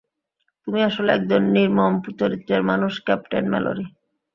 [0.67, 3.85] তুমি আসলে একজন নির্মম চরিত্রের মানুষ, ক্যাপ্টেন ম্যালরি।